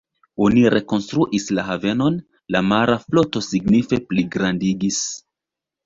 [0.45, 2.17] Oni rekonstruis la havenon,
[2.57, 5.03] la mara floto signife pligrandigis.